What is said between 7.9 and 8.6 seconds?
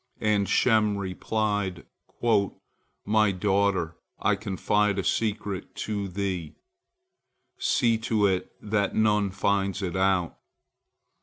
to it